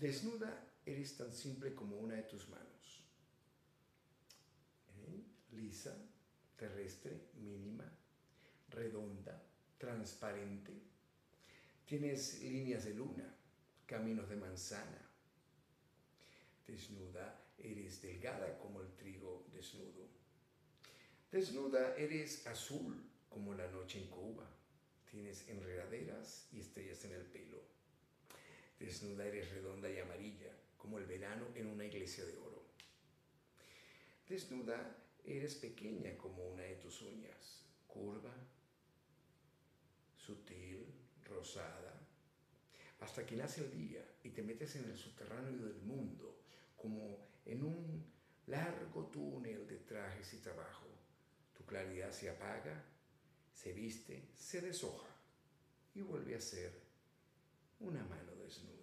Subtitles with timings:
[0.00, 3.04] Desnuda eres tan simple como una de tus manos.
[5.08, 5.22] ¿Eh?
[5.56, 5.96] Lisa,
[6.56, 7.84] terrestre, mínima,
[8.70, 9.42] redonda,
[9.76, 10.72] transparente.
[11.84, 13.34] Tienes líneas de luna,
[13.86, 15.10] caminos de manzana.
[16.66, 20.06] Desnuda eres delgada como el trigo desnudo.
[21.32, 24.48] Desnuda eres azul como la noche en Cuba.
[25.10, 27.27] Tienes enredaderas y estrellas en el.
[28.88, 32.62] Desnuda eres redonda y amarilla como el verano en una iglesia de oro.
[34.26, 38.32] Desnuda eres pequeña como una de tus uñas, curva,
[40.16, 40.86] sutil,
[41.28, 42.00] rosada,
[43.00, 46.40] hasta que nace el día y te metes en el subterráneo del mundo,
[46.74, 48.10] como en un
[48.46, 50.86] largo túnel de trajes y trabajo.
[51.54, 52.82] Tu claridad se apaga,
[53.52, 55.14] se viste, se deshoja
[55.94, 56.72] y vuelve a ser
[57.80, 58.77] una mano desnuda.